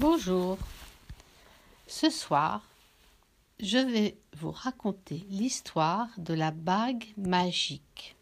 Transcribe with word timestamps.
Bonjour. 0.00 0.56
Ce 1.86 2.08
soir, 2.08 2.62
je 3.60 3.76
vais 3.76 4.16
vous 4.34 4.50
raconter 4.50 5.26
l'histoire 5.28 6.08
de 6.16 6.32
la 6.32 6.52
bague 6.52 7.04
magique. 7.18 8.16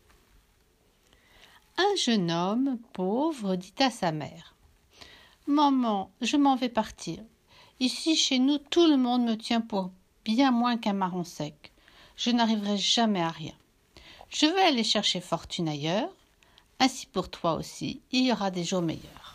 Un 1.76 1.94
jeune 1.96 2.32
homme 2.32 2.78
pauvre 2.94 3.54
dit 3.54 3.74
à 3.78 3.90
sa 3.90 4.10
mère 4.10 4.56
Maman, 5.46 6.10
je 6.20 6.36
m'en 6.36 6.56
vais 6.56 6.68
partir. 6.68 7.20
Ici, 7.78 8.16
chez 8.16 8.40
nous, 8.40 8.58
tout 8.58 8.88
le 8.88 8.96
monde 8.96 9.22
me 9.22 9.36
tient 9.36 9.60
pour 9.60 9.92
bien 10.24 10.50
moins 10.50 10.78
qu'un 10.78 10.94
marron 10.94 11.22
sec. 11.22 11.70
Je 12.16 12.30
n'arriverai 12.30 12.76
jamais 12.76 13.22
à 13.22 13.30
rien. 13.30 13.54
Je 14.30 14.46
vais 14.46 14.62
aller 14.62 14.82
chercher 14.82 15.20
fortune 15.20 15.68
ailleurs. 15.68 16.10
Ainsi 16.80 17.06
pour 17.06 17.30
toi 17.30 17.54
aussi, 17.54 18.00
il 18.10 18.26
y 18.26 18.32
aura 18.32 18.50
des 18.50 18.64
jours 18.64 18.82
meilleurs. 18.82 19.27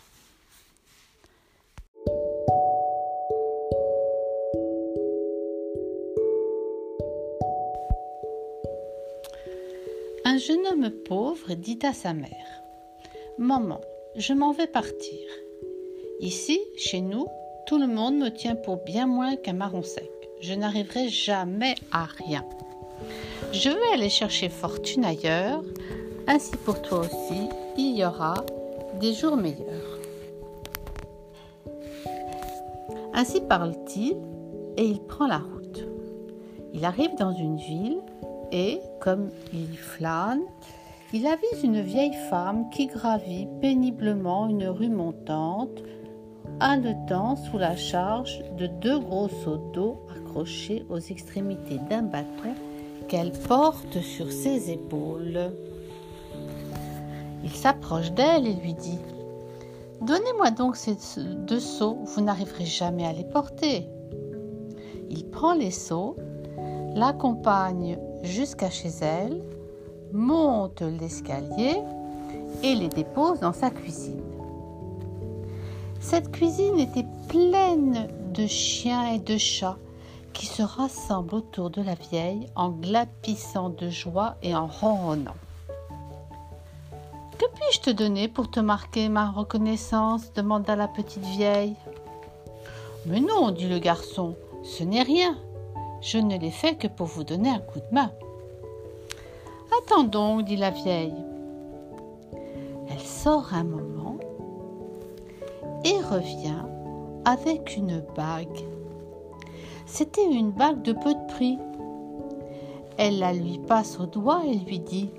Jeune 10.46 10.66
homme 10.66 10.90
pauvre 10.90 11.54
dit 11.54 11.78
à 11.82 11.92
sa 11.92 12.12
mère 12.12 12.62
Maman, 13.38 13.80
je 14.16 14.32
m'en 14.34 14.52
vais 14.52 14.66
partir. 14.66 15.18
Ici, 16.20 16.60
chez 16.76 17.00
nous, 17.00 17.26
tout 17.66 17.78
le 17.78 17.86
monde 17.86 18.16
me 18.16 18.28
tient 18.28 18.54
pour 18.54 18.76
bien 18.84 19.06
moins 19.06 19.36
qu'un 19.36 19.54
marron 19.54 19.82
sec. 19.82 20.10
Je 20.40 20.54
n'arriverai 20.54 21.08
jamais 21.08 21.74
à 21.92 22.04
rien. 22.04 22.44
Je 23.52 23.70
vais 23.70 23.94
aller 23.94 24.10
chercher 24.10 24.48
fortune 24.48 25.04
ailleurs. 25.04 25.62
Ainsi 26.26 26.56
pour 26.64 26.82
toi 26.82 27.00
aussi, 27.00 27.48
il 27.78 27.96
y 27.96 28.04
aura 28.04 28.34
des 29.00 29.14
jours 29.14 29.36
meilleurs. 29.36 29.98
Ainsi 33.14 33.40
parle-t-il 33.40 34.16
et 34.76 34.84
il 34.84 35.00
prend 35.00 35.26
la 35.26 35.38
route. 35.38 35.84
Il 36.74 36.84
arrive 36.84 37.14
dans 37.18 37.32
une 37.32 37.56
ville 37.56 37.98
et, 38.54 38.80
comme 39.00 39.30
il 39.52 39.76
flâne, 39.76 40.42
il 41.12 41.26
avise 41.26 41.62
une 41.62 41.80
vieille 41.80 42.16
femme 42.30 42.70
qui 42.70 42.86
gravit 42.86 43.48
péniblement 43.60 44.48
une 44.48 44.68
rue 44.68 44.88
montante, 44.88 45.82
haletant 46.60 47.36
sous 47.36 47.58
la 47.58 47.76
charge 47.76 48.42
de 48.56 48.66
deux 48.66 48.98
gros 49.00 49.28
seaux 49.28 49.58
d'eau 49.74 49.98
accrochés 50.16 50.86
aux 50.88 50.98
extrémités 50.98 51.78
d'un 51.90 52.02
bâton 52.02 52.54
qu'elle 53.08 53.32
porte 53.32 54.00
sur 54.00 54.30
ses 54.30 54.70
épaules. 54.70 55.52
Il 57.42 57.50
s'approche 57.50 58.12
d'elle 58.12 58.46
et 58.46 58.54
lui 58.54 58.74
dit 58.74 59.00
Donnez-moi 60.00 60.52
donc 60.52 60.76
ces 60.76 60.96
deux 61.46 61.60
seaux, 61.60 61.98
vous 62.04 62.20
n'arriverez 62.20 62.66
jamais 62.66 63.06
à 63.06 63.12
les 63.12 63.24
porter. 63.24 63.88
Il 65.10 65.26
prend 65.26 65.54
les 65.54 65.70
seaux, 65.70 66.16
l'accompagne 66.94 67.98
jusqu'à 68.22 68.70
chez 68.70 68.90
elle, 69.00 69.42
monte 70.12 70.82
l'escalier 70.82 71.76
et 72.62 72.74
les 72.74 72.88
dépose 72.88 73.40
dans 73.40 73.52
sa 73.52 73.70
cuisine. 73.70 74.22
Cette 76.00 76.30
cuisine 76.30 76.78
était 76.78 77.06
pleine 77.28 78.08
de 78.32 78.46
chiens 78.46 79.12
et 79.12 79.18
de 79.18 79.36
chats 79.38 79.78
qui 80.32 80.46
se 80.46 80.62
rassemblent 80.62 81.34
autour 81.34 81.70
de 81.70 81.82
la 81.82 81.94
vieille 81.94 82.48
en 82.54 82.70
glapissant 82.70 83.70
de 83.70 83.88
joie 83.88 84.36
et 84.42 84.54
en 84.54 84.66
ronronnant. 84.66 85.36
Que 87.38 87.46
puis-je 87.54 87.80
te 87.80 87.90
donner 87.90 88.28
pour 88.28 88.50
te 88.50 88.60
marquer 88.60 89.08
ma 89.08 89.30
reconnaissance 89.30 90.32
demanda 90.34 90.76
la 90.76 90.88
petite 90.88 91.24
vieille. 91.24 91.74
Mais 93.06 93.20
non, 93.20 93.50
dit 93.50 93.68
le 93.68 93.78
garçon, 93.78 94.36
ce 94.62 94.84
n'est 94.84 95.02
rien. 95.02 95.36
Je 96.04 96.18
ne 96.18 96.36
l'ai 96.36 96.50
fait 96.50 96.74
que 96.74 96.86
pour 96.86 97.06
vous 97.06 97.24
donner 97.24 97.48
un 97.48 97.60
coup 97.60 97.78
de 97.78 97.94
main. 97.94 98.12
Attends 99.78 100.04
donc, 100.04 100.44
dit 100.44 100.56
la 100.56 100.68
vieille. 100.68 101.14
Elle 102.90 103.00
sort 103.00 103.54
un 103.54 103.64
moment 103.64 104.18
et 105.82 105.96
revient 105.96 106.62
avec 107.24 107.78
une 107.78 108.04
bague. 108.14 108.66
C'était 109.86 110.30
une 110.30 110.50
bague 110.50 110.82
de 110.82 110.92
peu 110.92 111.14
de 111.14 111.32
prix. 111.32 111.58
Elle 112.98 113.20
la 113.20 113.32
lui 113.32 113.58
passe 113.66 113.98
au 113.98 114.04
doigt 114.04 114.42
et 114.46 114.56
lui 114.56 114.80
dit 114.80 115.10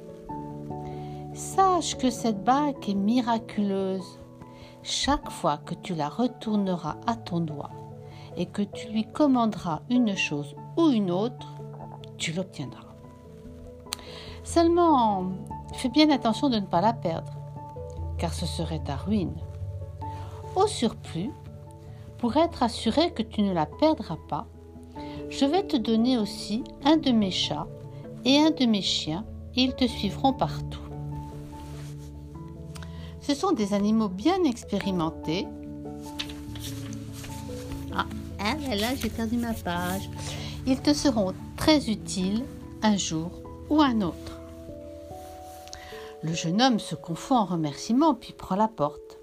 Sache 1.34 1.97
que 1.97 2.12
cette 2.12 2.44
bague 2.44 2.88
est 2.88 2.94
miraculeuse. 2.94 4.19
Chaque 4.84 5.31
fois 5.31 5.57
que 5.66 5.74
tu 5.74 5.95
la 5.95 6.09
retourneras 6.09 6.97
à 7.07 7.16
ton 7.16 7.40
doigt 7.40 7.72
et 8.38 8.46
que 8.46 8.62
tu 8.62 8.90
lui 8.90 9.06
commanderas 9.06 9.81
une 9.90 10.16
chose 10.16 10.56
ou 10.78 10.90
une 10.90 11.12
autre, 11.12 11.47
tu 12.18 12.34
l'obtiendras. 12.34 12.96
Seulement, 14.44 15.25
fais 15.73 15.90
bien 15.90 16.09
attention 16.09 16.50
de 16.50 16.57
ne 16.57 16.66
pas 16.66 16.81
la 16.81 16.94
perdre, 16.94 17.34
car 18.18 18.34
ce 18.34 18.45
serait 18.45 18.84
ta 18.84 18.95
ruine. 18.95 19.35
Au 20.56 20.68
surplus, 20.68 21.31
pour 22.18 22.38
être 22.38 22.63
assuré 22.63 23.12
que 23.12 23.24
tu 23.24 23.41
ne 23.41 23.53
la 23.53 23.66
perdras 23.66 24.18
pas, 24.29 24.47
je 25.29 25.45
vais 25.45 25.63
te 25.63 25.75
donner 25.75 26.18
aussi 26.18 26.63
un 26.84 26.97
de 26.97 27.12
mes 27.12 27.31
chats 27.31 27.68
et 28.24 28.38
un 28.38 28.51
de 28.51 28.66
mes 28.66 28.81
chiens, 28.81 29.25
et 29.56 29.63
ils 29.63 29.75
te 29.75 29.85
suivront 29.85 30.34
partout. 30.34 30.79
Ce 33.22 33.34
sont 33.34 33.51
des 33.51 33.74
animaux 33.74 34.07
bien 34.07 34.44
expérimentés. 34.44 35.47
Ah, 37.95 38.06
ah 38.45 38.75
là, 38.75 38.94
j'ai 38.95 39.09
perdu 39.09 39.38
ma 39.38 39.53
page. 39.53 40.07
Ils 40.67 40.79
te 40.79 40.94
seront 40.94 41.33
très 41.57 41.89
utiles 41.89 42.44
un 42.83 42.95
jour 42.95 43.31
ou 43.72 43.81
un 43.81 44.01
autre. 44.01 44.39
Le 46.22 46.33
jeune 46.33 46.61
homme 46.61 46.79
se 46.79 46.94
confond 46.94 47.35
en 47.35 47.45
remerciements 47.45 48.13
puis 48.13 48.33
prend 48.33 48.56
la 48.56 48.67
porte. 48.67 49.17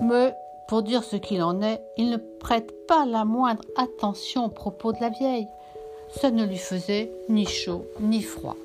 Mais 0.00 0.34
pour 0.66 0.82
dire 0.82 1.04
ce 1.04 1.16
qu'il 1.16 1.42
en 1.42 1.62
est, 1.62 1.80
il 1.96 2.10
ne 2.10 2.16
prête 2.16 2.86
pas 2.88 3.06
la 3.06 3.24
moindre 3.24 3.62
attention 3.76 4.46
aux 4.46 4.50
propos 4.50 4.92
de 4.92 5.00
la 5.00 5.10
vieille. 5.10 5.46
Ça 6.20 6.30
ne 6.30 6.44
lui 6.44 6.58
faisait 6.58 7.12
ni 7.28 7.46
chaud 7.46 7.86
ni 8.00 8.22
froid. 8.22 8.56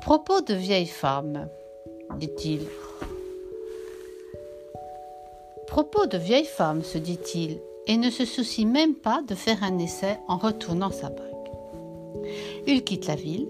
Propos 0.00 0.40
de 0.42 0.54
vieille 0.54 0.86
femme, 0.86 1.48
dit-il. 2.16 2.66
Propos 5.66 6.06
de 6.06 6.18
vieille 6.18 6.44
femme, 6.44 6.82
se 6.84 6.98
dit-il, 6.98 7.60
et 7.88 7.96
ne 7.96 8.10
se 8.10 8.24
soucie 8.24 8.66
même 8.66 8.94
pas 8.94 9.22
de 9.26 9.34
faire 9.34 9.64
un 9.64 9.78
essai 9.78 10.18
en 10.28 10.36
retournant 10.36 10.90
sa 10.90 11.08
bague. 11.08 11.24
Il 12.66 12.84
quitte 12.84 13.06
la 13.06 13.16
ville, 13.16 13.48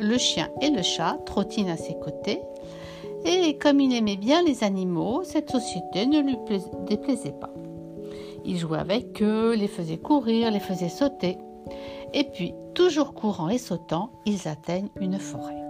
le 0.00 0.18
chien 0.18 0.48
et 0.60 0.70
le 0.70 0.82
chat 0.82 1.18
trottinent 1.26 1.72
à 1.72 1.76
ses 1.76 1.94
côtés, 2.00 2.40
et 3.24 3.56
comme 3.58 3.80
il 3.80 3.94
aimait 3.94 4.16
bien 4.16 4.42
les 4.42 4.64
animaux, 4.64 5.22
cette 5.24 5.50
société 5.50 6.06
ne 6.06 6.20
lui 6.20 6.36
déplaisait 6.88 7.32
pas. 7.32 7.52
Il 8.44 8.58
jouait 8.58 8.78
avec 8.78 9.22
eux, 9.22 9.54
les 9.54 9.68
faisait 9.68 9.96
courir, 9.96 10.50
les 10.50 10.60
faisait 10.60 10.90
sauter. 10.90 11.38
Et 12.12 12.24
puis, 12.24 12.54
toujours 12.74 13.14
courant 13.14 13.48
et 13.48 13.56
sautant, 13.58 14.10
ils 14.26 14.46
atteignent 14.46 14.90
une 15.00 15.18
forêt. 15.18 15.62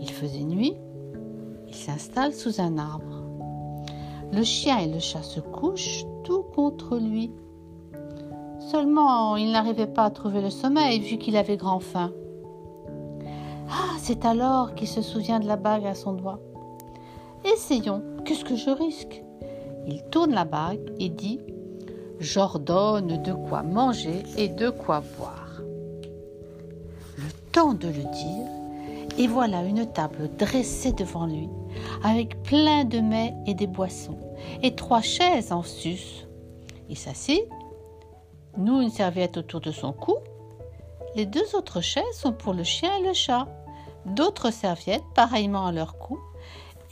Il 0.00 0.10
faisait 0.10 0.42
nuit, 0.42 0.74
ils 1.68 1.74
s'installent 1.74 2.34
sous 2.34 2.60
un 2.60 2.78
arbre. 2.78 3.23
Le 4.34 4.42
chien 4.42 4.78
et 4.78 4.88
le 4.88 4.98
chat 4.98 5.22
se 5.22 5.38
couchent 5.38 6.04
tout 6.24 6.42
contre 6.42 6.96
lui. 6.96 7.30
Seulement, 8.58 9.36
il 9.36 9.52
n'arrivait 9.52 9.86
pas 9.86 10.06
à 10.06 10.10
trouver 10.10 10.40
le 10.40 10.50
sommeil 10.50 10.98
vu 10.98 11.18
qu'il 11.18 11.36
avait 11.36 11.56
grand 11.56 11.78
faim. 11.78 12.12
Ah, 13.70 13.94
c'est 13.98 14.24
alors 14.24 14.74
qu'il 14.74 14.88
se 14.88 15.02
souvient 15.02 15.38
de 15.38 15.46
la 15.46 15.54
bague 15.54 15.86
à 15.86 15.94
son 15.94 16.14
doigt. 16.14 16.40
Essayons, 17.44 18.02
qu'est-ce 18.24 18.44
que 18.44 18.56
je 18.56 18.70
risque? 18.70 19.22
Il 19.86 20.02
tourne 20.10 20.32
la 20.32 20.44
bague 20.44 20.92
et 20.98 21.10
dit 21.10 21.38
J'ordonne 22.18 23.22
de 23.22 23.32
quoi 23.32 23.62
manger 23.62 24.24
et 24.36 24.48
de 24.48 24.70
quoi 24.70 25.00
boire. 25.16 25.60
Le 27.18 27.30
temps 27.52 27.74
de 27.74 27.86
le 27.86 27.92
dire, 27.92 28.48
et 29.18 29.26
voilà 29.26 29.62
une 29.62 29.86
table 29.86 30.30
dressée 30.36 30.92
devant 30.92 31.26
lui, 31.26 31.48
avec 32.02 32.42
plein 32.42 32.84
de 32.84 33.00
mets 33.00 33.34
et 33.46 33.54
des 33.54 33.66
boissons, 33.66 34.18
et 34.62 34.74
trois 34.74 35.02
chaises 35.02 35.52
en 35.52 35.62
sus. 35.62 36.26
Il 36.88 36.96
s'assit, 36.96 37.44
noue 38.56 38.80
une 38.80 38.90
serviette 38.90 39.36
autour 39.36 39.60
de 39.60 39.70
son 39.70 39.92
cou. 39.92 40.16
Les 41.14 41.26
deux 41.26 41.54
autres 41.54 41.80
chaises 41.80 42.04
sont 42.14 42.32
pour 42.32 42.54
le 42.54 42.64
chien 42.64 42.90
et 42.98 43.06
le 43.06 43.12
chat 43.12 43.46
d'autres 44.06 44.50
serviettes 44.50 45.04
pareillement 45.14 45.66
à 45.66 45.72
leur 45.72 45.98
cou, 45.98 46.18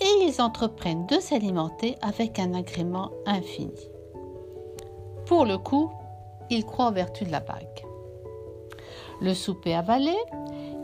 et 0.01 0.25
ils 0.25 0.41
entreprennent 0.41 1.07
de 1.07 1.21
s'alimenter 1.21 1.97
avec 2.03 2.39
un 2.39 2.55
agrément 2.55 3.11
infini. 3.27 3.89
Pour 5.27 5.45
le 5.45 5.59
coup, 5.59 5.91
il 6.51 6.65
croit 6.65 6.87
en 6.87 6.93
vertu 6.93 7.25
de 7.25 7.31
la 7.31 7.41
bague. 7.41 7.85
Le 9.21 9.35
souper 9.35 9.75
avalé, 9.75 10.15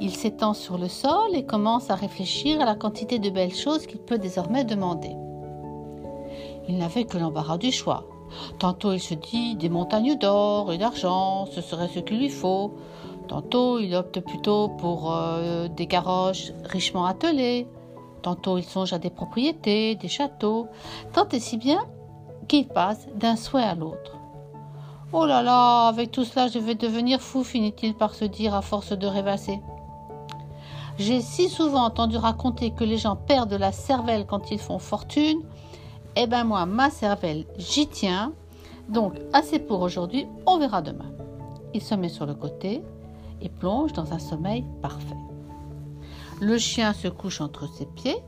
il 0.01 0.15
s'étend 0.15 0.55
sur 0.55 0.79
le 0.79 0.89
sol 0.89 1.35
et 1.35 1.45
commence 1.45 1.91
à 1.91 1.95
réfléchir 1.95 2.61
à 2.61 2.65
la 2.65 2.75
quantité 2.75 3.19
de 3.19 3.31
belles 3.31 3.55
choses 3.55 3.87
qu'il 3.87 3.99
peut 3.99 4.19
désormais 4.19 4.65
demander. 4.65 5.17
Il 6.69 6.79
n'avait 6.79 7.05
que 7.05 7.19
l'embarras 7.19 7.59
du 7.59 7.73
choix. 7.73 8.05
Tantôt 8.59 8.93
il 8.93 9.01
se 9.01 9.15
dit 9.15 9.57
des 9.57 9.69
montagnes 9.69 10.17
d'or 10.17 10.73
et 10.73 10.79
d'argent, 10.79 11.47
ce 11.47 11.61
serait 11.61 11.89
ce 11.89 11.99
qu'il 11.99 12.19
lui 12.19 12.29
faut. 12.29 12.75
Tantôt 13.27 13.79
il 13.79 13.95
opte 13.95 14.21
plutôt 14.21 14.69
pour 14.69 15.13
euh, 15.13 15.69
des 15.69 15.87
carroches 15.87 16.53
richement 16.65 17.07
attelées. 17.07 17.67
Tantôt 18.23 18.59
il 18.59 18.65
songe 18.65 18.93
à 18.93 18.99
des 18.99 19.11
propriétés, 19.11 19.95
des 19.95 20.09
châteaux, 20.09 20.69
tant 21.13 21.29
et 21.31 21.41
si 21.41 21.57
bien 21.57 21.81
qu'il 22.47 22.69
passe 22.69 23.09
d'un 23.15 23.37
souhait 23.37 23.63
à 23.63 23.75
l'autre. 23.75 24.17
Oh 25.13 25.25
là 25.25 25.43
là, 25.43 25.89
avec 25.89 26.11
tout 26.11 26.25
cela 26.25 26.49
je 26.49 26.59
vais 26.59 26.75
devenir 26.75 27.21
fou, 27.21 27.43
finit-il 27.43 27.95
par 27.95 28.15
se 28.15 28.27
dire 28.27 28.55
à 28.55 28.63
force 28.63 28.93
de 28.93 29.07
rêvasser. 29.07 29.59
J'ai 30.99 31.21
si 31.21 31.49
souvent 31.49 31.85
entendu 31.85 32.17
raconter 32.17 32.73
que 32.73 32.83
les 32.83 32.99
gens 32.99 33.15
perdent 33.15 33.55
la 33.55 33.71
cervelle 33.71 34.27
quand 34.27 34.51
ils 34.51 34.59
font 34.59 34.81
fortune. 34.81 35.41
Eh 36.17 36.27
ben 36.27 36.43
moi, 36.43 36.67
ma 36.67 36.91
cervelle, 36.91 37.47
j'y 37.57 37.87
tiens. 37.87 38.33
Donc, 38.89 39.15
assez 39.33 39.61
pour 39.61 39.81
aujourd'hui, 39.81 40.27
on 40.45 40.59
verra 40.59 40.83
demain. 40.83 41.13
Il 41.73 41.83
se 41.83 41.95
met 41.95 42.09
sur 42.09 42.27
le 42.27 42.35
côté 42.35 42.83
et 43.41 43.49
plonge 43.49 43.93
dans 43.93 44.13
un 44.13 44.19
sommeil 44.19 44.65
parfait. 44.83 45.15
Le 46.41 46.59
chien 46.59 46.93
se 46.93 47.07
couche 47.07 47.41
entre 47.41 47.69
ses 47.73 47.87
pieds, 47.87 48.19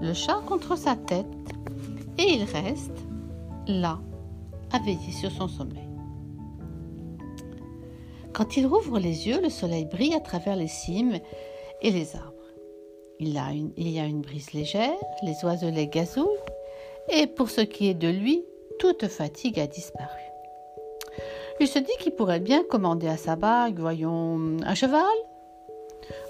le 0.00 0.14
chat 0.14 0.40
contre 0.46 0.76
sa 0.76 0.96
tête, 0.96 1.26
et 2.16 2.34
il 2.34 2.44
reste 2.44 3.06
là, 3.66 3.98
à 4.72 4.78
veiller 4.78 5.12
sur 5.12 5.30
son 5.30 5.48
sommeil. 5.48 5.88
Quand 8.32 8.56
il 8.56 8.66
rouvre 8.66 8.98
les 8.98 9.26
yeux, 9.26 9.42
le 9.42 9.50
soleil 9.50 9.84
brille 9.84 10.14
à 10.14 10.20
travers 10.20 10.56
les 10.56 10.68
cimes 10.68 11.18
les 11.88 12.14
arbres. 12.16 12.34
Il 13.18 13.32
y 13.76 13.98
a 13.98 14.04
une 14.04 14.20
brise 14.20 14.52
légère, 14.52 14.98
les 15.22 15.36
oiselets 15.42 15.86
gazouillent, 15.86 16.26
et 17.08 17.26
pour 17.26 17.50
ce 17.50 17.62
qui 17.62 17.88
est 17.88 17.94
de 17.94 18.08
lui, 18.08 18.44
toute 18.78 19.08
fatigue 19.08 19.58
a 19.58 19.66
disparu. 19.66 20.20
Il 21.60 21.68
se 21.68 21.78
dit 21.78 21.92
qu'il 21.98 22.12
pourrait 22.12 22.40
bien 22.40 22.62
commander 22.64 23.08
à 23.08 23.16
sa 23.16 23.36
bague, 23.36 23.78
voyons, 23.78 24.56
un 24.64 24.74
cheval. 24.74 25.04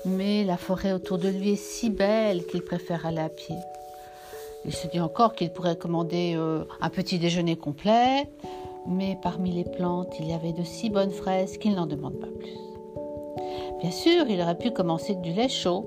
Mais 0.05 0.45
la 0.45 0.57
forêt 0.57 0.93
autour 0.93 1.19
de 1.19 1.29
lui 1.29 1.53
est 1.53 1.57
si 1.57 1.91
belle 1.91 2.45
qu'il 2.47 2.63
préfère 2.63 3.07
aller 3.07 3.21
à 3.21 3.29
pied. 3.29 3.57
Il 4.65 4.75
se 4.75 4.89
dit 4.89 5.01
encore 5.01 5.35
qu'il 5.35 5.53
pourrait 5.53 5.77
commander 5.77 6.35
euh, 6.37 6.65
un 6.81 6.91
petit 6.91 7.19
déjeuner 7.19 7.57
complet, 7.57 8.29
mais 8.87 9.17
parmi 9.23 9.53
les 9.53 9.65
plantes, 9.65 10.15
il 10.19 10.29
y 10.29 10.33
avait 10.33 10.53
de 10.53 10.65
si 10.65 10.91
bonnes 10.91 11.13
fraises 11.13 11.59
qu'il 11.59 11.75
n'en 11.75 11.87
demande 11.87 12.19
pas 12.19 12.27
plus. 12.27 12.70
Bien 13.81 13.91
sûr, 13.91 14.29
il 14.29 14.41
aurait 14.43 14.59
pu 14.59 14.71
commencer 14.71 15.15
du 15.15 15.33
lait 15.33 15.49
chaud, 15.49 15.87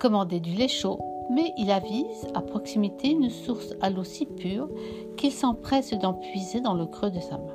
commander 0.00 0.40
du 0.40 0.50
lait 0.50 0.66
chaud, 0.66 0.98
mais 1.30 1.52
il 1.56 1.70
avise 1.70 2.26
à 2.34 2.40
proximité 2.40 3.10
une 3.10 3.30
source 3.30 3.72
à 3.80 3.88
l'eau 3.88 4.02
si 4.02 4.26
pure 4.26 4.68
qu'il 5.16 5.30
s'empresse 5.30 5.94
d'en 5.94 6.14
puiser 6.14 6.60
dans 6.60 6.74
le 6.74 6.86
creux 6.86 7.10
de 7.10 7.20
sa 7.20 7.38
main. 7.38 7.54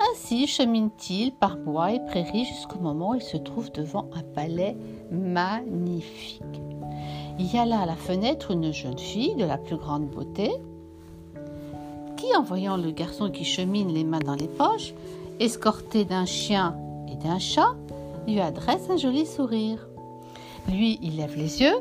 Ainsi 0.00 0.46
chemine-t-il 0.46 1.32
par 1.32 1.58
bois 1.58 1.92
et 1.92 2.00
prairies 2.06 2.46
jusqu'au 2.46 2.78
moment 2.78 3.10
où 3.10 3.14
il 3.16 3.22
se 3.22 3.36
trouve 3.36 3.70
devant 3.70 4.08
un 4.14 4.22
palais 4.22 4.74
magnifique. 5.10 6.42
Il 7.38 7.52
y 7.52 7.58
a 7.58 7.66
là 7.66 7.80
à 7.80 7.86
la 7.86 7.96
fenêtre 7.96 8.50
une 8.50 8.72
jeune 8.72 8.98
fille 8.98 9.34
de 9.34 9.44
la 9.44 9.58
plus 9.58 9.76
grande 9.76 10.06
beauté 10.08 10.50
qui, 12.16 12.34
en 12.34 12.42
voyant 12.42 12.78
le 12.78 12.92
garçon 12.92 13.30
qui 13.30 13.44
chemine 13.44 13.92
les 13.92 14.04
mains 14.04 14.20
dans 14.20 14.36
les 14.36 14.48
poches, 14.48 14.94
escorté 15.38 16.04
d'un 16.04 16.24
chien 16.24 16.76
d'un 17.22 17.38
chat, 17.38 17.74
lui 18.26 18.40
adresse 18.40 18.88
un 18.90 18.96
joli 18.96 19.26
sourire. 19.26 19.88
Lui, 20.68 20.98
il 21.02 21.16
lève 21.16 21.36
les 21.36 21.60
yeux 21.60 21.76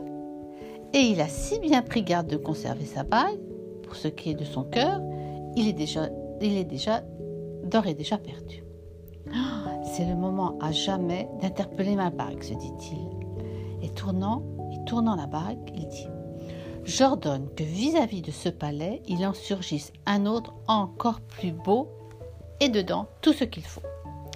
et 0.93 0.99
il 0.99 1.21
a 1.21 1.27
si 1.27 1.59
bien 1.59 1.81
pris 1.81 2.03
garde 2.03 2.27
de 2.27 2.37
conserver 2.37 2.85
sa 2.85 3.03
bague, 3.03 3.39
pour 3.83 3.95
ce 3.95 4.07
qui 4.07 4.31
est 4.31 4.35
de 4.35 4.43
son 4.43 4.63
cœur, 4.63 5.01
il 5.55 5.67
est 5.67 5.73
déjà, 5.73 6.09
il 6.41 6.57
est 6.57 6.65
déjà 6.65 7.01
d'or 7.63 7.87
et 7.87 7.93
déjà 7.93 8.17
perdu. 8.17 8.63
C'est 9.93 10.05
le 10.05 10.15
moment 10.15 10.57
à 10.61 10.71
jamais 10.71 11.27
d'interpeller 11.41 11.95
ma 11.95 12.09
bague, 12.09 12.43
se 12.43 12.53
dit-il. 12.53 13.09
Et 13.81 13.89
tournant, 13.89 14.43
et 14.71 14.83
tournant 14.85 15.15
la 15.15 15.27
bague, 15.27 15.59
il 15.75 15.87
dit 15.87 16.07
J'ordonne 16.83 17.47
que 17.55 17.63
vis-à-vis 17.63 18.21
de 18.21 18.31
ce 18.31 18.49
palais, 18.49 19.01
il 19.07 19.25
en 19.25 19.33
surgisse 19.33 19.91
un 20.05 20.25
autre 20.25 20.53
encore 20.67 21.21
plus 21.21 21.51
beau 21.51 21.89
et 22.59 22.69
dedans 22.69 23.07
tout 23.21 23.33
ce 23.33 23.43
qu'il 23.43 23.63
faut. 23.63 23.81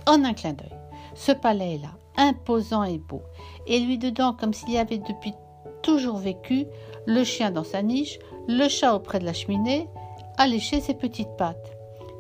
En 0.08 0.24
un 0.24 0.34
clin 0.34 0.54
d'œil. 0.54 0.75
Ce 1.15 1.31
palais 1.31 1.79
là, 1.81 1.97
imposant 2.17 2.83
et 2.83 2.97
beau, 2.97 3.21
et 3.67 3.79
lui 3.79 3.97
dedans 3.97 4.33
comme 4.33 4.53
s'il 4.53 4.71
y 4.71 4.77
avait 4.77 4.97
depuis 4.97 5.33
toujours 5.81 6.17
vécu, 6.17 6.65
le 7.06 7.23
chien 7.23 7.51
dans 7.51 7.63
sa 7.63 7.81
niche, 7.81 8.19
le 8.47 8.67
chat 8.67 8.94
auprès 8.94 9.19
de 9.19 9.25
la 9.25 9.33
cheminée, 9.33 9.88
à 10.38 10.47
lécher 10.47 10.81
ses 10.81 10.94
petites 10.94 11.35
pattes. 11.38 11.71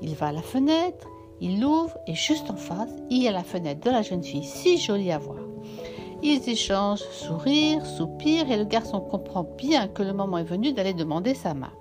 Il 0.01 0.15
va 0.15 0.27
à 0.27 0.31
la 0.31 0.41
fenêtre, 0.41 1.07
il 1.41 1.59
l'ouvre, 1.59 1.97
et 2.07 2.13
juste 2.13 2.49
en 2.49 2.55
face, 2.55 2.89
il 3.09 3.21
y 3.21 3.27
a 3.27 3.31
la 3.31 3.43
fenêtre 3.43 3.81
de 3.81 3.91
la 3.91 4.01
jeune 4.01 4.23
fille, 4.23 4.45
si 4.45 4.77
jolie 4.77 5.11
à 5.11 5.17
voir. 5.17 5.39
Ils 6.23 6.47
échangent, 6.49 7.03
sourires, 7.11 7.85
soupirent, 7.85 8.49
et 8.49 8.57
le 8.57 8.63
garçon 8.63 9.01
comprend 9.01 9.43
bien 9.57 9.87
que 9.87 10.03
le 10.03 10.13
moment 10.13 10.37
est 10.37 10.43
venu 10.43 10.71
d'aller 10.71 10.93
demander 10.93 11.33
sa 11.33 11.53
main. 11.53 11.73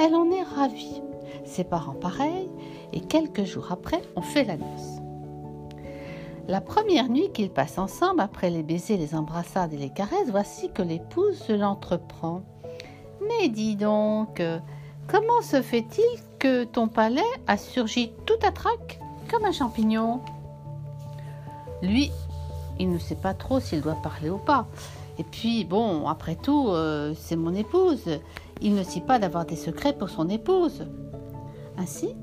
Elle 0.00 0.14
en 0.14 0.30
est 0.30 0.42
ravie. 0.42 1.02
Ses 1.44 1.64
parents 1.64 1.94
pareils, 1.94 2.48
et 2.92 3.00
quelques 3.00 3.44
jours 3.44 3.70
après, 3.70 4.00
on 4.16 4.22
fait 4.22 4.44
la 4.44 4.56
noce. 4.56 4.97
La 6.48 6.62
première 6.62 7.10
nuit 7.10 7.30
qu'ils 7.34 7.50
passent 7.50 7.76
ensemble, 7.76 8.20
après 8.20 8.48
les 8.48 8.62
baisers, 8.62 8.96
les 8.96 9.14
embrassades 9.14 9.74
et 9.74 9.76
les 9.76 9.90
caresses, 9.90 10.30
voici 10.30 10.70
que 10.70 10.80
l'épouse 10.80 11.36
se 11.36 11.52
l'entreprend. 11.52 12.40
Mais 13.20 13.50
dis 13.50 13.76
donc, 13.76 14.42
comment 15.08 15.42
se 15.42 15.60
fait-il 15.60 16.22
que 16.38 16.64
ton 16.64 16.88
palais 16.88 17.20
a 17.46 17.58
surgi 17.58 18.12
tout 18.24 18.38
à 18.42 18.50
trac, 18.50 18.98
comme 19.30 19.44
un 19.44 19.52
champignon? 19.52 20.22
Lui, 21.82 22.10
il 22.78 22.90
ne 22.90 22.98
sait 22.98 23.14
pas 23.14 23.34
trop 23.34 23.60
s'il 23.60 23.82
doit 23.82 23.98
parler 24.02 24.30
ou 24.30 24.38
pas. 24.38 24.68
Et 25.18 25.24
puis, 25.24 25.66
bon, 25.66 26.08
après 26.08 26.34
tout, 26.36 26.68
euh, 26.68 27.12
c'est 27.14 27.36
mon 27.36 27.54
épouse. 27.54 28.08
Il 28.62 28.74
ne 28.74 28.82
sait 28.84 29.02
pas 29.02 29.18
d'avoir 29.18 29.44
des 29.44 29.56
secrets 29.56 29.92
pour 29.92 30.08
son 30.08 30.30
épouse. 30.30 30.86
Ainsi 31.76 32.16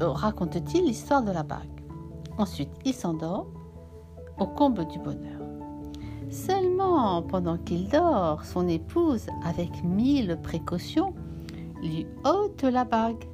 raconte-t-il 0.00 0.84
l'histoire 0.84 1.22
de 1.22 1.32
la 1.32 1.42
bague. 1.42 1.81
Ensuite, 2.38 2.70
il 2.84 2.94
s'endort 2.94 3.46
au 4.38 4.46
comble 4.46 4.86
du 4.86 4.98
bonheur. 4.98 5.40
Seulement, 6.30 7.22
pendant 7.22 7.58
qu'il 7.58 7.88
dort, 7.88 8.44
son 8.44 8.66
épouse, 8.68 9.26
avec 9.44 9.84
mille 9.84 10.38
précautions, 10.42 11.14
lui 11.82 12.06
ôte 12.24 12.62
la 12.62 12.84
bague. 12.84 13.24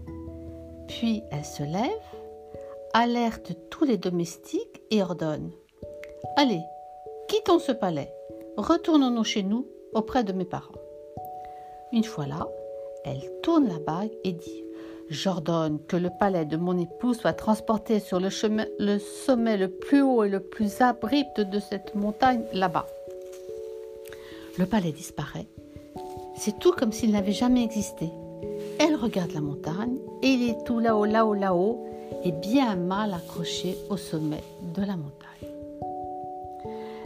Puis 0.89 1.23
elle 1.31 1.45
se 1.45 1.63
lève, 1.63 2.09
alerte 2.95 3.53
tous 3.71 3.85
les 3.85 3.99
domestiques 3.99 4.83
et 4.91 5.03
ordonne 5.03 5.53
Allez, 6.37 6.63
quittons 7.29 7.59
ce 7.59 7.73
palais, 7.73 8.13
retournons-nous 8.57 9.25
chez 9.25 9.43
nous 9.43 9.67
auprès 9.95 10.25
de 10.25 10.33
mes 10.33 10.45
parents. 10.45 10.75
Une 11.93 12.05
fois 12.05 12.27
là, 12.27 12.49
elle 13.05 13.23
tourne 13.43 13.69
la 13.69 13.79
bague 13.79 14.13
et 14.25 14.33
dit 14.33 14.65
J'ordonne 15.11 15.79
que 15.89 15.97
le 15.97 16.11
palais 16.11 16.45
de 16.45 16.59
mon 16.59 16.79
époux 16.79 17.15
soit 17.15 17.33
transporté 17.33 17.99
sur 17.99 18.21
le, 18.21 18.29
sommet 18.29 19.57
le 19.57 19.69
plus 19.69 20.03
haut 20.03 20.23
et 20.23 20.29
le 20.29 20.41
plus 20.41 20.83
abrupt 20.83 21.41
de 21.41 21.59
cette 21.59 21.95
montagne 21.95 22.43
là-bas. 22.53 22.87
Le 24.59 24.67
palais 24.67 24.93
disparaît. 24.93 25.47
C'est 26.37 26.59
tout 26.59 26.73
comme 26.73 26.93
s'il 26.93 27.13
n'avait 27.13 27.33
jamais 27.33 27.65
existé. 27.65 28.11
Elle 28.79 28.97
regarde 28.97 29.33
la 29.33 29.41
montagne 29.41 29.97
et 30.23 30.29
il 30.29 30.51
est 30.51 30.65
tout 30.65 30.79
là-haut, 30.79 31.07
là-haut, 31.07 31.35
là-haut 31.35 31.87
et 32.25 32.33
bien 32.33 32.77
mal 32.77 33.15
accroché 33.15 33.77
au 33.89 33.97
sommet 33.97 34.43
de 34.75 34.83
la 34.83 34.97
montagne. 34.97 35.29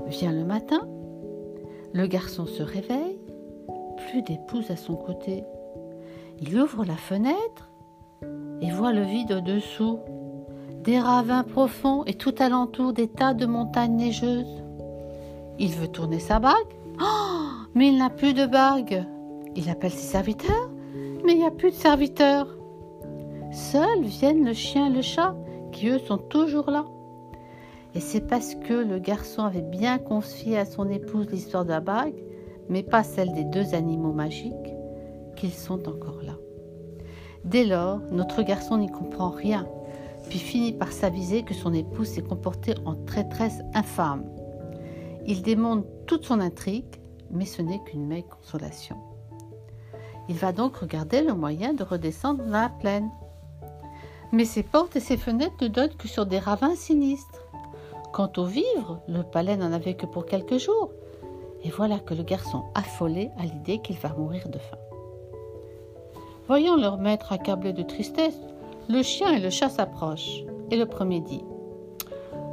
Vient 0.09 0.33
le 0.33 0.45
matin, 0.45 0.89
le 1.93 2.07
garçon 2.07 2.47
se 2.47 2.63
réveille, 2.63 3.19
plus 4.09 4.23
d'épouse 4.23 4.71
à 4.71 4.77
son 4.77 4.97
côté. 4.97 5.45
Il 6.41 6.59
ouvre 6.59 6.85
la 6.85 6.97
fenêtre 6.97 7.72
et 8.63 8.71
voit 8.71 8.93
le 8.93 9.03
vide 9.03 9.33
au-dessous, 9.33 9.99
des 10.85 10.99
ravins 10.99 11.43
profonds 11.43 12.05
et 12.07 12.15
tout 12.15 12.35
alentour 12.39 12.93
des 12.93 13.09
tas 13.09 13.35
de 13.35 13.45
montagnes 13.45 13.97
neigeuses. 13.97 14.63
Il 15.59 15.73
veut 15.73 15.89
tourner 15.89 16.21
sa 16.21 16.39
bague, 16.39 16.55
oh, 17.01 17.49
mais 17.75 17.89
il 17.89 17.99
n'a 17.99 18.09
plus 18.09 18.35
de 18.35 18.47
bague. 18.47 19.05
Il 19.57 19.69
appelle 19.69 19.91
ses 19.91 20.07
serviteurs, 20.07 20.71
mais 21.25 21.33
il 21.33 21.39
n'y 21.39 21.47
a 21.47 21.51
plus 21.51 21.71
de 21.71 21.77
serviteurs. 21.77 22.57
Seuls 23.51 24.03
viennent 24.03 24.45
le 24.45 24.55
chien 24.55 24.87
et 24.87 24.95
le 24.95 25.03
chat, 25.03 25.35
qui 25.73 25.89
eux 25.89 25.99
sont 25.99 26.19
toujours 26.19 26.71
là. 26.71 26.85
Et 27.95 28.01
c'est 28.01 28.27
parce 28.27 28.55
que 28.55 28.73
le 28.73 28.99
garçon 28.99 29.43
avait 29.43 29.61
bien 29.61 29.99
confié 29.99 30.57
à 30.57 30.65
son 30.65 30.89
épouse 30.89 31.27
l'histoire 31.31 31.65
de 31.65 31.71
la 31.71 31.81
bague, 31.81 32.23
mais 32.69 32.83
pas 32.83 33.03
celle 33.03 33.33
des 33.33 33.45
deux 33.45 33.75
animaux 33.75 34.13
magiques, 34.13 34.55
qu'ils 35.37 35.53
sont 35.53 35.89
encore 35.89 36.23
là. 36.23 36.35
Dès 37.45 37.65
lors, 37.65 37.99
notre 38.11 38.43
garçon 38.43 38.79
n'y 38.79 38.89
comprend 38.89 39.31
rien, 39.31 39.67
puis 40.29 40.39
finit 40.39 40.73
par 40.73 40.93
s'aviser 40.93 41.43
que 41.43 41.55
son 41.55 41.75
épouse 41.75 42.09
s'est 42.09 42.23
comportée 42.23 42.75
en 42.85 42.95
traîtresse 42.95 43.61
infâme. 43.75 44.25
Il 45.27 45.43
démonte 45.43 45.85
toute 46.07 46.25
son 46.25 46.41
intrigue, 46.41 47.01
mais 47.31 47.45
ce 47.45 47.63
n'est 47.63 47.83
qu'une 47.85 48.07
maigre 48.07 48.37
consolation. 48.41 48.97
Il 50.29 50.37
va 50.37 50.53
donc 50.53 50.77
regarder 50.77 51.23
le 51.23 51.35
moyen 51.35 51.75
de 51.75 51.83
redescendre 51.83 52.45
dans 52.45 52.53
la 52.53 52.69
plaine. 52.69 53.11
Mais 54.31 54.45
ses 54.45 54.63
portes 54.63 54.97
et 54.97 55.01
ses 55.01 55.17
fenêtres 55.17 55.57
ne 55.61 55.69
donnent 55.69 55.97
que 55.97 56.09
sur 56.09 56.27
des 56.27 56.39
ravins 56.39 56.77
sinistres. 56.77 57.45
Quant 58.13 58.31
aux 58.37 58.45
vivres, 58.45 59.01
le 59.09 59.23
palais 59.23 59.57
n'en 59.57 59.73
avait 59.73 59.95
que 59.95 60.07
pour 60.07 60.27
quelques 60.27 60.59
jours. 60.59 60.93
Et 61.65 61.71
voilà 61.71 61.99
que 61.99 62.15
le 62.15 62.23
garçon 62.23 62.65
affolé 62.75 63.31
à 63.39 63.43
l'idée 63.43 63.81
qu'il 63.81 63.99
va 63.99 64.15
mourir 64.15 64.49
de 64.49 64.59
faim. 64.59 64.79
Voyant 66.49 66.77
leur 66.77 66.99
maître 66.99 67.33
accablé 67.33 67.73
de 67.73 67.83
tristesse, 67.83 68.41
le 68.89 69.03
chien 69.03 69.33
et 69.33 69.41
le 69.41 69.51
chat 69.51 69.69
s'approchent, 69.69 70.43
et 70.71 70.77
le 70.77 70.87
premier 70.87 71.21
dit 71.21 71.45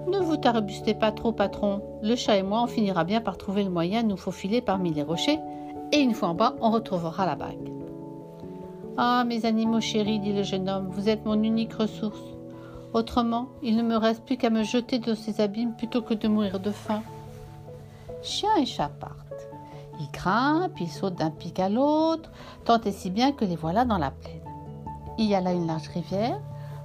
Ne 0.08 0.20
vous 0.20 0.38
tarabustez 0.38 0.94
pas 0.94 1.12
trop, 1.12 1.32
patron. 1.32 1.82
Le 2.04 2.16
chat 2.16 2.38
et 2.38 2.44
moi, 2.44 2.62
on 2.64 2.68
finira 2.68 3.04
bien 3.04 3.20
par 3.20 3.38
trouver 3.38 3.64
le 3.64 3.72
moyen 3.72 4.04
de 4.04 4.10
nous 4.10 4.18
faufiler 4.18 4.62
parmi 4.62 4.94
les 4.94 5.02
rochers, 5.02 5.40
et 5.92 6.00
une 6.00 6.14
fois 6.14 6.30
en 6.30 6.36
bas, 6.36 6.56
on 6.62 6.70
retrouvera 6.70 7.26
la 7.26 7.36
bague. 7.36 7.72
Ah, 8.98 9.24
mes 9.26 9.46
animaux 9.46 9.82
chéris, 9.82 10.20
dit 10.20 10.34
le 10.34 10.44
jeune 10.44 10.70
homme, 10.70 10.90
vous 10.92 11.10
êtes 11.10 11.26
mon 11.26 11.42
unique 11.42 11.74
ressource. 11.74 12.22
Autrement, 12.94 13.48
il 13.64 13.76
ne 13.76 13.84
me 13.84 13.96
reste 13.96 14.24
plus 14.24 14.38
qu'à 14.38 14.52
me 14.52 14.64
jeter 14.64 15.00
dans 15.00 15.16
ces 15.16 15.42
abîmes 15.42 15.76
plutôt 15.76 16.04
que 16.04 16.14
de 16.14 16.28
mourir 16.28 16.60
de 16.60 16.72
faim. 16.72 17.02
Chien 18.22 18.50
et 18.62 18.66
chat 18.66 18.90
partent. 19.00 19.49
Ils 20.00 20.12
grimpent, 20.12 20.80
ils 20.80 20.90
sautent 20.90 21.16
d'un 21.16 21.30
pic 21.30 21.60
à 21.60 21.70
l'autre, 21.70 22.32
tant 22.66 22.80
et 22.82 22.92
si 22.92 23.10
bien 23.10 23.32
que 23.32 23.46
les 23.46 23.56
voilà 23.56 23.86
dans 23.86 23.98
la 23.98 24.12
plaine. 24.12 24.42
Il 25.18 25.26
y 25.26 25.36
a 25.36 25.42
là 25.42 25.54
une 25.54 25.68
large 25.68 25.90
rivière. 25.90 26.40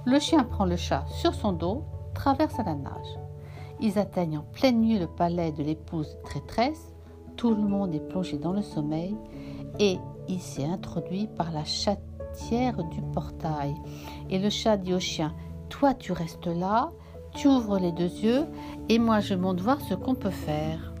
Le 0.05 0.19
chien 0.19 0.43
prend 0.43 0.65
le 0.65 0.75
chat 0.75 1.05
sur 1.07 1.33
son 1.33 1.53
dos, 1.53 1.83
traverse 2.13 2.59
à 2.59 2.63
la 2.63 2.75
nage. 2.75 3.19
Ils 3.79 3.97
atteignent 3.97 4.39
en 4.39 4.45
pleine 4.53 4.81
nuit 4.81 4.99
le 4.99 5.07
palais 5.07 5.51
de 5.51 5.63
l'épouse 5.63 6.17
traîtresse. 6.23 6.93
Tout 7.37 7.51
le 7.51 7.61
monde 7.61 7.93
est 7.93 8.07
plongé 8.07 8.37
dans 8.37 8.53
le 8.53 8.61
sommeil 8.61 9.15
et 9.79 9.97
il 10.27 10.41
s'est 10.41 10.65
introduit 10.65 11.27
par 11.27 11.51
la 11.51 11.63
chatière 11.63 12.83
du 12.83 13.01
portail. 13.13 13.75
Et 14.29 14.39
le 14.39 14.49
chat 14.49 14.77
dit 14.77 14.93
au 14.93 14.99
chien 14.99 15.33
Toi, 15.69 15.93
tu 15.93 16.11
restes 16.11 16.47
là, 16.47 16.91
tu 17.33 17.47
ouvres 17.47 17.79
les 17.79 17.91
deux 17.91 18.03
yeux, 18.03 18.45
et 18.89 18.99
moi, 18.99 19.19
je 19.19 19.33
monte 19.33 19.59
voir 19.59 19.81
ce 19.81 19.93
qu'on 19.93 20.15
peut 20.15 20.29
faire. 20.29 20.94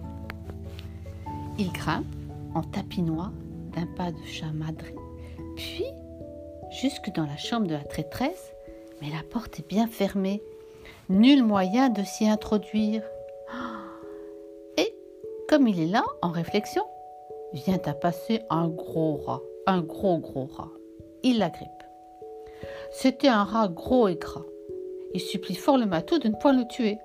Il 1.57 1.71
grimpe 1.71 2.05
en 2.53 2.61
tapinois 2.61 3.31
d'un 3.73 3.85
pas 3.95 4.11
de 4.11 4.25
chat 4.25 4.51
madré, 4.53 4.93
puis 5.55 5.85
jusque 6.81 7.11
dans 7.13 7.25
la 7.25 7.37
chambre 7.37 7.67
de 7.67 7.73
la 7.73 7.83
traîtresse, 7.83 8.53
mais 9.01 9.07
la 9.09 9.23
porte 9.29 9.59
est 9.59 9.67
bien 9.67 9.87
fermée. 9.87 10.41
Nul 11.07 11.43
moyen 11.43 11.89
de 11.89 12.03
s'y 12.03 12.27
introduire. 12.27 13.03
Et, 14.77 14.95
comme 15.47 15.67
il 15.67 15.79
est 15.79 15.87
là, 15.87 16.03
en 16.21 16.31
réflexion, 16.31 16.83
vient 17.53 17.79
à 17.85 17.93
passer 17.93 18.41
un 18.49 18.67
gros 18.67 19.17
rat, 19.25 19.41
un 19.67 19.81
gros 19.81 20.17
gros 20.17 20.49
rat. 20.51 20.71
Il 21.23 21.39
l'agrippe. 21.39 21.69
C'était 22.91 23.27
un 23.27 23.43
rat 23.43 23.69
gros 23.69 24.07
et 24.07 24.15
gras. 24.15 24.45
Il 25.13 25.21
supplie 25.21 25.55
fort 25.55 25.77
le 25.77 25.85
matou 25.85 26.17
de 26.17 26.27
ne 26.27 26.35
point 26.35 26.53
le 26.53 26.67
tuer. 26.67 26.97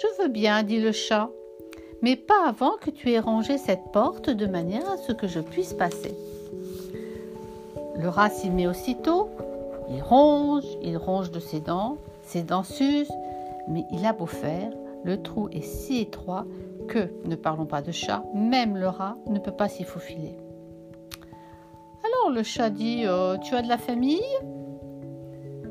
Je 0.00 0.22
veux 0.22 0.28
bien, 0.28 0.62
dit 0.62 0.80
le 0.80 0.92
chat, 0.92 1.28
mais 2.02 2.16
pas 2.16 2.46
avant 2.46 2.72
que 2.80 2.90
tu 2.90 3.12
aies 3.12 3.20
rangé 3.20 3.56
cette 3.56 3.92
porte 3.92 4.28
de 4.28 4.46
manière 4.46 4.88
à 4.90 4.96
ce 4.96 5.12
que 5.12 5.28
je 5.28 5.40
puisse 5.40 5.72
passer. 5.72 6.14
Le 7.96 8.08
rat 8.08 8.30
s'y 8.30 8.50
met 8.50 8.66
aussitôt, 8.66 9.30
il 9.88 10.02
ronge, 10.02 10.64
il 10.82 10.96
ronge 10.96 11.30
de 11.30 11.40
ses 11.40 11.60
dents, 11.60 11.96
ses 12.22 12.42
dents 12.42 12.64
s'usent, 12.64 13.12
mais 13.68 13.84
il 13.92 14.04
a 14.04 14.12
beau 14.12 14.26
faire, 14.26 14.72
le 15.04 15.22
trou 15.22 15.48
est 15.50 15.62
si 15.62 16.00
étroit 16.00 16.44
que, 16.88 17.10
ne 17.24 17.36
parlons 17.36 17.66
pas 17.66 17.82
de 17.82 17.92
chat, 17.92 18.24
même 18.34 18.76
le 18.76 18.88
rat 18.88 19.16
ne 19.28 19.38
peut 19.38 19.52
pas 19.52 19.68
s'y 19.68 19.84
faufiler. 19.84 20.36
Alors 22.04 22.34
le 22.34 22.42
chat 22.42 22.70
dit 22.70 23.02
euh, 23.04 23.36
Tu 23.38 23.54
as 23.54 23.62
de 23.62 23.68
la 23.68 23.78
famille? 23.78 24.20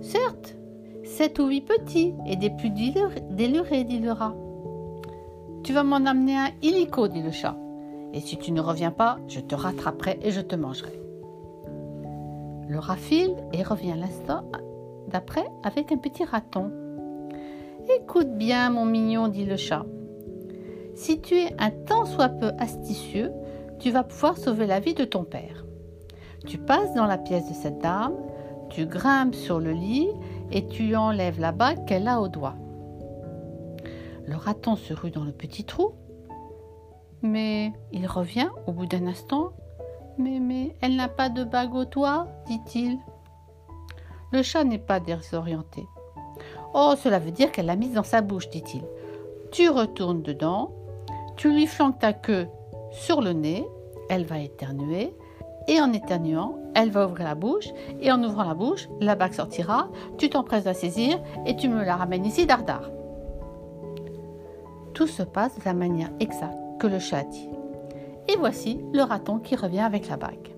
Certes, 0.01 0.55
sept 1.03 1.37
ou 1.39 1.47
huit 1.47 1.61
petits 1.61 2.13
et 2.25 2.35
des 2.35 2.49
plus 2.49 2.69
délurés, 2.69 3.83
dit 3.83 3.99
le 3.99 4.11
rat. 4.11 4.33
Tu 5.63 5.73
vas 5.73 5.83
m'en 5.83 6.05
amener 6.05 6.35
un 6.35 6.49
illico, 6.63 7.07
dit 7.07 7.21
le 7.21 7.31
chat. 7.31 7.55
Et 8.13 8.19
si 8.19 8.37
tu 8.37 8.51
ne 8.51 8.61
reviens 8.61 8.91
pas, 8.91 9.19
je 9.27 9.39
te 9.39 9.53
rattraperai 9.53 10.19
et 10.23 10.31
je 10.31 10.41
te 10.41 10.55
mangerai. 10.55 10.99
Le 12.67 12.79
rat 12.79 12.95
file 12.95 13.35
et 13.53 13.63
revient 13.63 13.93
l'instant 13.95 14.43
d'après 15.07 15.45
avec 15.63 15.91
un 15.91 15.97
petit 15.97 16.23
raton. 16.23 16.71
Écoute 17.97 18.37
bien, 18.37 18.69
mon 18.69 18.85
mignon, 18.85 19.27
dit 19.27 19.45
le 19.45 19.55
chat. 19.55 19.85
Si 20.95 21.21
tu 21.21 21.35
es 21.35 21.53
un 21.59 21.69
tant 21.69 22.05
soit 22.05 22.29
peu 22.29 22.51
astucieux, 22.57 23.31
tu 23.79 23.91
vas 23.91 24.03
pouvoir 24.03 24.37
sauver 24.37 24.67
la 24.67 24.79
vie 24.79 24.93
de 24.93 25.05
ton 25.05 25.23
père. 25.23 25.65
Tu 26.47 26.57
passes 26.57 26.93
dans 26.95 27.05
la 27.05 27.17
pièce 27.17 27.47
de 27.49 27.53
cette 27.53 27.79
dame, 27.79 28.15
tu 28.69 28.85
grimpes 28.85 29.35
sur 29.35 29.59
le 29.59 29.71
lit 29.71 30.09
et 30.51 30.67
tu 30.67 30.95
enlèves 30.95 31.39
la 31.39 31.51
bague 31.51 31.85
qu'elle 31.85 32.07
a 32.07 32.19
au 32.19 32.27
doigt. 32.27 32.55
Le 34.31 34.37
raton 34.37 34.77
se 34.77 34.93
rue 34.93 35.11
dans 35.11 35.25
le 35.25 35.33
petit 35.33 35.65
trou, 35.65 35.91
mais 37.21 37.73
il 37.91 38.07
revient 38.07 38.47
au 38.65 38.71
bout 38.71 38.85
d'un 38.85 39.05
instant. 39.05 39.51
Mais, 40.17 40.39
mais, 40.39 40.73
elle 40.79 40.95
n'a 40.95 41.09
pas 41.09 41.27
de 41.27 41.43
bague 41.43 41.75
au 41.75 41.83
doigt, 41.83 42.27
dit-il. 42.47 42.97
Le 44.31 44.41
chat 44.41 44.63
n'est 44.63 44.77
pas 44.77 45.01
désorienté. 45.01 45.85
Oh, 46.73 46.93
cela 46.97 47.19
veut 47.19 47.31
dire 47.31 47.51
qu'elle 47.51 47.65
l'a 47.65 47.75
mise 47.75 47.91
dans 47.91 48.03
sa 48.03 48.21
bouche, 48.21 48.49
dit-il. 48.49 48.83
Tu 49.51 49.67
retournes 49.67 50.21
dedans, 50.21 50.71
tu 51.35 51.51
lui 51.51 51.67
flanques 51.67 51.99
ta 51.99 52.13
queue 52.13 52.47
sur 52.89 53.19
le 53.19 53.33
nez, 53.33 53.67
elle 54.09 54.23
va 54.23 54.39
éternuer, 54.39 55.13
et 55.67 55.81
en 55.81 55.91
éternuant, 55.91 56.55
elle 56.73 56.91
va 56.91 57.05
ouvrir 57.05 57.27
la 57.27 57.35
bouche, 57.35 57.67
et 57.99 58.09
en 58.13 58.23
ouvrant 58.23 58.45
la 58.45 58.53
bouche, 58.53 58.87
la 59.01 59.15
bague 59.15 59.33
sortira, 59.33 59.89
tu 60.17 60.29
t'empresses 60.29 60.63
de 60.63 60.69
la 60.69 60.73
saisir, 60.73 61.19
et 61.45 61.57
tu 61.57 61.67
me 61.67 61.83
la 61.83 61.97
ramènes 61.97 62.25
ici, 62.25 62.45
dardard. 62.45 62.91
Se 65.07 65.23
passe 65.23 65.57
de 65.57 65.65
la 65.65 65.73
manière 65.73 66.11
exacte 66.19 66.57
que 66.79 66.87
le 66.87 66.99
chat 66.99 67.19
a 67.19 67.23
dit. 67.23 67.49
Et 68.27 68.35
voici 68.37 68.79
le 68.93 69.01
raton 69.01 69.39
qui 69.39 69.55
revient 69.55 69.79
avec 69.79 70.07
la 70.07 70.15
bague. 70.15 70.51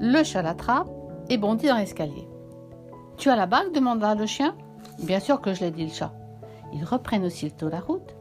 Le 0.00 0.22
chat 0.22 0.42
l'attrape 0.42 0.88
et 1.28 1.38
bondit 1.38 1.66
dans 1.66 1.76
l'escalier. 1.76 2.28
Tu 3.16 3.30
as 3.30 3.36
la 3.36 3.46
bague? 3.46 3.72
demanda 3.72 4.14
le 4.14 4.26
chien. 4.26 4.54
Bien 5.02 5.20
sûr 5.20 5.40
que 5.40 5.54
je 5.54 5.60
l'ai 5.60 5.70
dit 5.70 5.86
le 5.86 5.92
chat. 5.92 6.12
Ils 6.72 6.84
reprennent 6.84 7.24
aussitôt 7.24 7.68
la 7.68 7.80
route. 7.80 8.14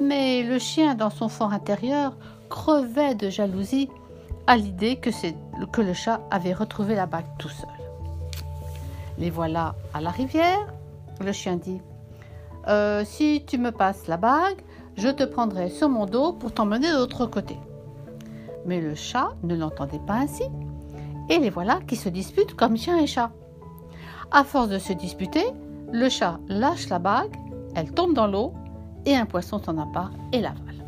Mais 0.00 0.42
le 0.42 0.58
chien, 0.58 0.94
dans 0.94 1.10
son 1.10 1.28
fort 1.28 1.52
intérieur, 1.52 2.16
crevait 2.50 3.14
de 3.14 3.30
jalousie 3.30 3.88
à 4.46 4.56
l'idée 4.56 4.96
que 4.96 5.80
le 5.80 5.92
chat 5.94 6.20
avait 6.30 6.52
retrouvé 6.52 6.94
la 6.94 7.06
bague 7.06 7.26
tout 7.38 7.48
seul. 7.48 7.68
Les 9.18 9.30
voilà 9.30 9.74
à 9.94 10.00
la 10.00 10.10
rivière. 10.10 10.72
Le 11.20 11.32
chien 11.32 11.56
dit 11.56 11.80
euh, 12.68 13.04
Si 13.04 13.44
tu 13.46 13.58
me 13.58 13.70
passes 13.70 14.06
la 14.08 14.16
bague, 14.16 14.62
je 14.96 15.08
te 15.08 15.24
prendrai 15.24 15.68
sur 15.68 15.88
mon 15.88 16.06
dos 16.06 16.32
pour 16.32 16.52
t'emmener 16.52 16.90
de 16.90 16.96
l'autre 16.96 17.26
côté. 17.26 17.56
Mais 18.66 18.80
le 18.80 18.94
chat 18.94 19.30
ne 19.42 19.54
l'entendait 19.54 20.00
pas 20.06 20.14
ainsi. 20.14 20.44
Et 21.28 21.38
les 21.38 21.50
voilà 21.50 21.80
qui 21.86 21.96
se 21.96 22.08
disputent 22.08 22.54
comme 22.54 22.76
chien 22.76 22.98
et 22.98 23.06
chat. 23.06 23.30
À 24.30 24.44
force 24.44 24.68
de 24.68 24.78
se 24.78 24.92
disputer, 24.92 25.44
le 25.92 26.08
chat 26.08 26.38
lâche 26.48 26.88
la 26.88 26.98
bague, 26.98 27.34
elle 27.74 27.92
tombe 27.92 28.14
dans 28.14 28.26
l'eau 28.26 28.52
et 29.04 29.14
un 29.14 29.26
poisson 29.26 29.58
s'en 29.58 29.78
empare 29.78 30.12
et 30.32 30.40
l'avale. 30.40 30.84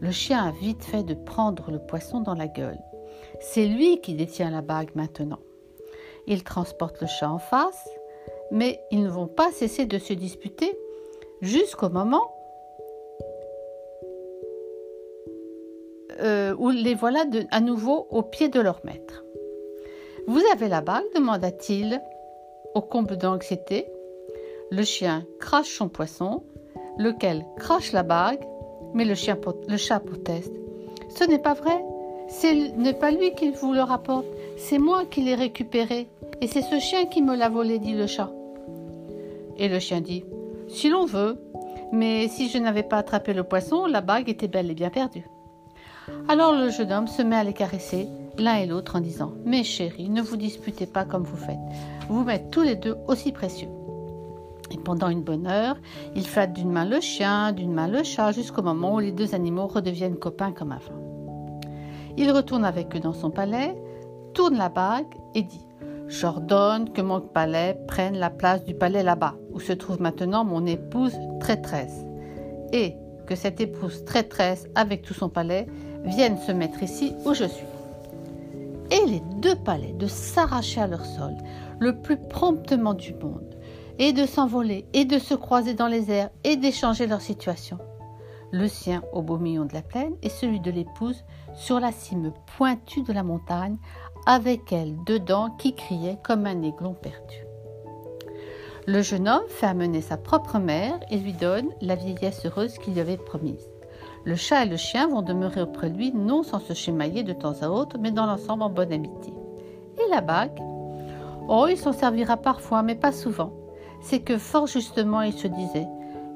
Le 0.00 0.10
chien 0.10 0.42
a 0.44 0.50
vite 0.50 0.82
fait 0.82 1.02
de 1.02 1.14
prendre 1.14 1.70
le 1.70 1.78
poisson 1.78 2.20
dans 2.20 2.34
la 2.34 2.46
gueule. 2.46 2.80
C'est 3.40 3.66
lui 3.66 4.00
qui 4.00 4.14
détient 4.14 4.50
la 4.50 4.62
bague 4.62 4.90
maintenant. 4.94 5.40
Il 6.26 6.42
transporte 6.42 7.00
le 7.00 7.06
chat 7.06 7.30
en 7.30 7.38
face, 7.38 7.88
mais 8.50 8.80
ils 8.90 9.02
ne 9.02 9.08
vont 9.08 9.26
pas 9.26 9.50
cesser 9.52 9.86
de 9.86 9.98
se 9.98 10.12
disputer 10.12 10.76
jusqu'au 11.40 11.88
moment 11.88 12.22
euh, 16.20 16.54
où 16.58 16.70
les 16.70 16.94
voilà 16.94 17.24
à 17.50 17.60
nouveau 17.60 18.06
au 18.10 18.22
pied 18.22 18.48
de 18.48 18.60
leur 18.60 18.80
maître. 18.84 19.24
Vous 20.26 20.42
avez 20.52 20.68
la 20.68 20.80
bague 20.80 21.04
demanda-t-il 21.14 22.00
au 22.74 22.82
comble 22.82 23.16
d'anxiété. 23.16 23.86
Le 24.70 24.82
chien 24.82 25.24
crache 25.40 25.76
son 25.76 25.88
poisson, 25.88 26.44
lequel 26.98 27.44
crache 27.56 27.92
la 27.92 28.02
bague 28.02 28.44
mais 28.94 29.04
le, 29.04 29.14
le 29.68 29.76
chat 29.76 30.00
proteste. 30.00 30.52
Ce 31.08 31.24
n'est 31.24 31.38
pas 31.38 31.54
vrai. 31.54 31.84
Ce 32.28 32.76
n'est 32.76 32.94
pas 32.94 33.10
lui 33.10 33.34
qui 33.34 33.50
vous 33.50 33.72
le 33.72 33.82
rapporte. 33.82 34.26
C'est 34.56 34.78
moi 34.78 35.04
qui 35.10 35.22
l'ai 35.22 35.34
récupéré. 35.34 36.08
Et 36.40 36.46
c'est 36.46 36.62
ce 36.62 36.78
chien 36.78 37.06
qui 37.06 37.22
me 37.22 37.36
l'a 37.36 37.48
volé, 37.48 37.78
dit 37.78 37.94
le 37.94 38.06
chat. 38.06 38.30
Et 39.60 39.68
le 39.68 39.78
chien 39.78 40.00
dit 40.00 40.24
Si 40.68 40.88
l'on 40.88 41.04
veut. 41.04 41.38
Mais 41.92 42.28
si 42.28 42.48
je 42.48 42.58
n'avais 42.58 42.82
pas 42.82 42.98
attrapé 42.98 43.34
le 43.34 43.44
poisson, 43.44 43.86
la 43.86 44.00
bague 44.00 44.28
était 44.28 44.48
bel 44.48 44.70
et 44.70 44.74
bien 44.74 44.90
perdue. 44.90 45.26
Alors 46.28 46.52
le 46.52 46.70
jeune 46.70 46.92
homme 46.92 47.08
se 47.08 47.20
met 47.20 47.36
à 47.36 47.44
les 47.44 47.52
caresser, 47.52 48.08
l'un 48.38 48.56
et 48.56 48.66
l'autre, 48.66 48.96
en 48.96 49.00
disant 49.00 49.32
Mes 49.44 49.64
chéris, 49.64 50.08
ne 50.08 50.22
vous 50.22 50.36
disputez 50.36 50.86
pas 50.86 51.04
comme 51.04 51.24
vous 51.24 51.36
faites. 51.36 51.58
Vous 52.08 52.24
m'êtes 52.24 52.50
tous 52.50 52.62
les 52.62 52.76
deux 52.76 52.96
aussi 53.06 53.32
précieux. 53.32 53.68
Et 54.70 54.78
pendant 54.78 55.08
une 55.08 55.22
bonne 55.22 55.46
heure, 55.46 55.76
il 56.14 56.26
flatte 56.26 56.52
d'une 56.52 56.70
main 56.70 56.84
le 56.84 57.00
chien, 57.00 57.52
d'une 57.52 57.72
main 57.72 57.88
le 57.88 58.04
chat, 58.04 58.32
jusqu'au 58.32 58.62
moment 58.62 58.94
où 58.94 58.98
les 59.00 59.12
deux 59.12 59.34
animaux 59.34 59.66
redeviennent 59.66 60.16
copains 60.16 60.52
comme 60.52 60.72
avant. 60.72 60.94
Il 62.16 62.30
retourne 62.30 62.64
avec 62.64 62.94
eux 62.94 63.00
dans 63.00 63.12
son 63.12 63.30
palais, 63.30 63.76
tourne 64.32 64.56
la 64.56 64.68
bague 64.68 65.12
et 65.34 65.42
dit 65.42 65.66
J'ordonne 66.10 66.92
que 66.92 67.00
mon 67.00 67.20
palais 67.20 67.78
prenne 67.86 68.18
la 68.18 68.30
place 68.30 68.64
du 68.64 68.74
palais 68.74 69.04
là-bas, 69.04 69.36
où 69.52 69.60
se 69.60 69.72
trouve 69.72 70.02
maintenant 70.02 70.44
mon 70.44 70.66
épouse 70.66 71.16
traîtresse, 71.38 72.04
et 72.72 72.96
que 73.28 73.36
cette 73.36 73.60
épouse 73.60 74.04
traîtresse, 74.04 74.66
avec 74.74 75.02
tout 75.02 75.14
son 75.14 75.28
palais, 75.28 75.68
vienne 76.04 76.36
se 76.36 76.50
mettre 76.50 76.82
ici 76.82 77.14
où 77.24 77.32
je 77.32 77.44
suis. 77.44 77.66
Et 78.90 79.06
les 79.06 79.22
deux 79.36 79.54
palais 79.54 79.92
de 79.92 80.08
s'arracher 80.08 80.80
à 80.80 80.88
leur 80.88 81.06
sol, 81.06 81.36
le 81.78 82.02
plus 82.02 82.16
promptement 82.16 82.94
du 82.94 83.14
monde, 83.14 83.56
et 84.00 84.12
de 84.12 84.26
s'envoler, 84.26 84.86
et 84.92 85.04
de 85.04 85.20
se 85.20 85.34
croiser 85.34 85.74
dans 85.74 85.86
les 85.86 86.10
airs, 86.10 86.30
et 86.42 86.56
d'échanger 86.56 87.06
leur 87.06 87.20
situation. 87.20 87.78
Le 88.50 88.66
sien 88.66 89.04
au 89.12 89.22
beau 89.22 89.38
milieu 89.38 89.64
de 89.64 89.74
la 89.74 89.82
plaine, 89.82 90.16
et 90.24 90.28
celui 90.28 90.58
de 90.58 90.72
l'épouse 90.72 91.24
sur 91.54 91.78
la 91.78 91.92
cime 91.92 92.32
pointue 92.56 93.04
de 93.04 93.12
la 93.12 93.22
montagne, 93.22 93.76
avec 94.30 94.72
elle 94.72 94.94
dedans 95.06 95.50
qui 95.58 95.74
criait 95.74 96.18
comme 96.22 96.46
un 96.46 96.62
aiglon 96.62 96.94
perdu. 96.94 97.44
Le 98.86 99.02
jeune 99.02 99.28
homme 99.28 99.48
fait 99.48 99.66
amener 99.66 100.00
sa 100.00 100.16
propre 100.16 100.60
mère 100.60 101.00
et 101.10 101.16
lui 101.16 101.32
donne 101.32 101.68
la 101.80 101.96
vieillesse 101.96 102.46
heureuse 102.46 102.78
qu'il 102.78 102.92
lui 102.92 103.00
avait 103.00 103.16
promise. 103.16 103.68
Le 104.24 104.36
chat 104.36 104.64
et 104.64 104.68
le 104.68 104.76
chien 104.76 105.08
vont 105.08 105.22
demeurer 105.22 105.62
auprès 105.62 105.90
de 105.90 105.96
lui, 105.96 106.12
non 106.12 106.44
sans 106.44 106.60
se 106.60 106.74
chamailler 106.74 107.24
de 107.24 107.32
temps 107.32 107.60
à 107.60 107.70
autre, 107.70 107.98
mais 107.98 108.12
dans 108.12 108.24
l'ensemble 108.24 108.62
en 108.62 108.70
bonne 108.70 108.92
amitié. 108.92 109.34
Et 109.98 110.08
la 110.08 110.20
bague? 110.20 110.62
Oh, 111.48 111.66
il 111.68 111.76
s'en 111.76 111.92
servira 111.92 112.36
parfois, 112.36 112.84
mais 112.84 112.94
pas 112.94 113.10
souvent. 113.10 113.52
C'est 114.00 114.20
que 114.20 114.38
fort 114.38 114.68
justement 114.68 115.22
il 115.22 115.32
se 115.32 115.48
disait 115.48 115.88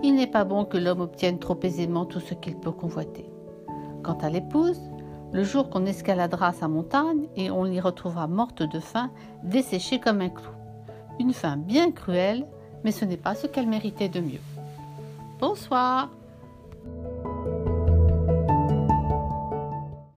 Il 0.02 0.16
n'est 0.16 0.26
pas 0.26 0.42
bon 0.42 0.64
que 0.64 0.78
l'homme 0.78 1.02
obtienne 1.02 1.38
trop 1.38 1.60
aisément 1.62 2.06
tout 2.06 2.18
ce 2.18 2.34
qu'il 2.34 2.56
peut 2.56 2.72
convoiter. 2.72 3.30
Quant 4.02 4.18
à 4.20 4.30
l'épouse, 4.30 4.82
le 5.34 5.42
jour 5.42 5.68
qu'on 5.68 5.84
escaladera 5.84 6.52
sa 6.52 6.68
montagne 6.68 7.26
et 7.34 7.50
on 7.50 7.64
l'y 7.64 7.80
retrouvera 7.80 8.28
morte 8.28 8.62
de 8.62 8.78
faim, 8.78 9.10
desséchée 9.42 9.98
comme 9.98 10.20
un 10.20 10.28
clou. 10.28 10.52
Une 11.18 11.32
faim 11.32 11.56
bien 11.56 11.90
cruelle, 11.90 12.46
mais 12.84 12.92
ce 12.92 13.04
n'est 13.04 13.16
pas 13.16 13.34
ce 13.34 13.48
qu'elle 13.48 13.66
méritait 13.66 14.08
de 14.08 14.20
mieux. 14.20 14.40
Bonsoir 15.40 16.08